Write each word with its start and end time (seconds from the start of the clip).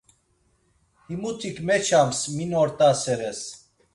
Himutik 1.07 1.57
meçams 1.67 2.19
min 2.35 2.51
ort̆aseres. 2.61 3.41